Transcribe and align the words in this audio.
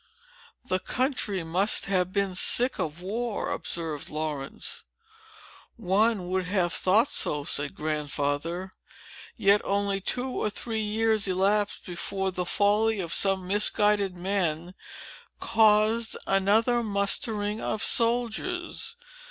"The 0.65 0.79
country 0.79 1.43
must 1.43 1.85
have 1.85 2.11
been 2.11 2.33
sick 2.33 2.79
of 2.79 3.01
war," 3.03 3.51
observed 3.51 4.09
Laurence. 4.09 4.83
"One 5.75 6.27
would 6.27 6.45
have 6.45 6.73
thought 6.73 7.07
so," 7.07 7.43
said 7.43 7.75
Grandfather. 7.75 8.71
"Yet 9.37 9.61
only 9.63 10.01
two 10.01 10.27
or 10.29 10.49
three 10.49 10.81
years 10.81 11.27
elapsed, 11.27 11.85
before 11.85 12.31
the 12.31 12.45
folly 12.47 12.99
of 12.99 13.13
some 13.13 13.45
misguided 13.47 14.17
men 14.17 14.73
caused 15.39 16.17
another 16.25 16.81
mustering 16.81 17.61
of 17.61 17.83
soldiers. 17.83 18.95